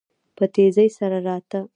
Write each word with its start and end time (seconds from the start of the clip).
په 0.35 0.43
تيزی 0.53 0.87
سره 0.97 1.17
راته. 1.27 1.59